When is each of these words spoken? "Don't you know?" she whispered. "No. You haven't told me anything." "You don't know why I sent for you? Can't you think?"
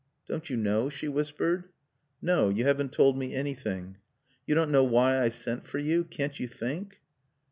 "Don't 0.27 0.49
you 0.49 0.57
know?" 0.57 0.89
she 0.89 1.07
whispered. 1.07 1.65
"No. 2.23 2.49
You 2.49 2.63
haven't 2.65 2.91
told 2.91 3.19
me 3.19 3.35
anything." 3.35 3.97
"You 4.47 4.55
don't 4.55 4.71
know 4.71 4.83
why 4.83 5.21
I 5.21 5.29
sent 5.29 5.67
for 5.67 5.77
you? 5.77 6.05
Can't 6.05 6.39
you 6.39 6.47
think?" 6.47 6.99